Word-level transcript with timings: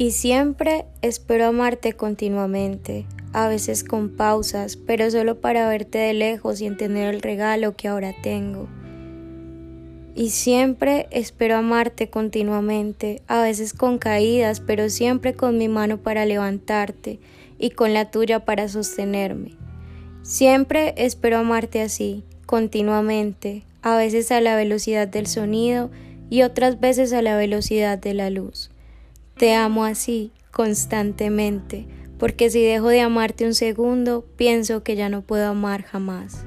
Y 0.00 0.12
siempre 0.12 0.86
espero 1.02 1.48
amarte 1.48 1.92
continuamente, 1.92 3.04
a 3.34 3.48
veces 3.48 3.84
con 3.84 4.08
pausas, 4.08 4.76
pero 4.76 5.10
solo 5.10 5.42
para 5.42 5.68
verte 5.68 5.98
de 5.98 6.14
lejos 6.14 6.62
y 6.62 6.66
entender 6.66 7.14
el 7.14 7.20
regalo 7.20 7.76
que 7.76 7.88
ahora 7.88 8.14
tengo. 8.22 8.66
Y 10.14 10.30
siempre 10.30 11.06
espero 11.10 11.58
amarte 11.58 12.08
continuamente, 12.08 13.20
a 13.26 13.42
veces 13.42 13.74
con 13.74 13.98
caídas, 13.98 14.60
pero 14.60 14.88
siempre 14.88 15.34
con 15.34 15.58
mi 15.58 15.68
mano 15.68 15.98
para 15.98 16.24
levantarte 16.24 17.18
y 17.58 17.68
con 17.68 17.92
la 17.92 18.10
tuya 18.10 18.46
para 18.46 18.68
sostenerme. 18.68 19.50
Siempre 20.22 20.94
espero 20.96 21.36
amarte 21.36 21.82
así, 21.82 22.24
continuamente, 22.46 23.64
a 23.82 23.98
veces 23.98 24.32
a 24.32 24.40
la 24.40 24.56
velocidad 24.56 25.08
del 25.08 25.26
sonido 25.26 25.90
y 26.30 26.40
otras 26.40 26.80
veces 26.80 27.12
a 27.12 27.20
la 27.20 27.36
velocidad 27.36 27.98
de 27.98 28.14
la 28.14 28.30
luz. 28.30 28.70
Te 29.40 29.54
amo 29.54 29.86
así, 29.86 30.32
constantemente, 30.50 31.86
porque 32.18 32.50
si 32.50 32.62
dejo 32.62 32.88
de 32.88 33.00
amarte 33.00 33.46
un 33.46 33.54
segundo, 33.54 34.26
pienso 34.36 34.82
que 34.82 34.96
ya 34.96 35.08
no 35.08 35.22
puedo 35.22 35.48
amar 35.48 35.82
jamás. 35.82 36.44